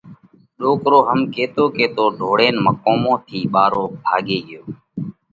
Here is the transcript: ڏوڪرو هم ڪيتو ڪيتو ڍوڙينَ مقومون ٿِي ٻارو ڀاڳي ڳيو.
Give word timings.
ڏوڪرو 0.59 0.99
هم 1.09 1.19
ڪيتو 1.33 1.63
ڪيتو 1.77 2.05
ڍوڙينَ 2.19 2.55
مقومون 2.67 3.15
ٿِي 3.27 3.39
ٻارو 3.53 3.83
ڀاڳي 4.05 4.37
ڳيو. 4.47 4.61